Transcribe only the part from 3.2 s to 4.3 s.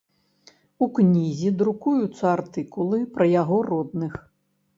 яго родных.